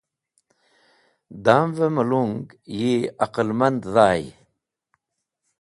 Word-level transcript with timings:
Damvẽ 1.45 1.87
melong 1.95 2.35
yi 2.77 2.93
aqlmand 3.25 3.81
dhay. 3.95 4.23